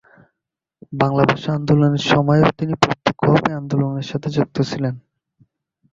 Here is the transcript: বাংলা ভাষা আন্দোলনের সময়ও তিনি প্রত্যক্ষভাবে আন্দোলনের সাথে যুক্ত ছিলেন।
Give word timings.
বাংলা 0.93 1.23
ভাষা 1.25 1.49
আন্দোলনের 1.53 2.03
সময়ও 2.11 2.55
তিনি 2.59 2.73
প্রত্যক্ষভাবে 2.81 3.51
আন্দোলনের 3.53 4.07
সাথে 4.11 4.27
যুক্ত 4.35 4.57
ছিলেন। 4.61 4.95